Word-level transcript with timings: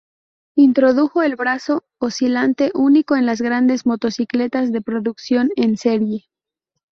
Introdujo 0.55 1.21
el 1.21 1.35
brazo 1.35 1.83
oscilante, 1.99 2.71
único 2.73 3.15
en 3.17 3.27
las 3.27 3.39
grandes 3.39 3.85
motocicletas 3.85 4.71
de 4.71 4.81
producción 4.81 5.51
en 5.55 5.77
serie. 5.77 6.25